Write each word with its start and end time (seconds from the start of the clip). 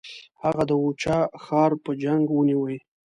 هغه 0.43 0.63
د 0.69 0.71
اوچه 0.83 1.15
ښار 1.43 1.71
په 1.83 1.91
جنګ 2.03 2.25
ونیوی. 2.31 2.77